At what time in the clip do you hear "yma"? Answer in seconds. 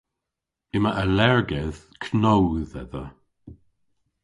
0.75-0.91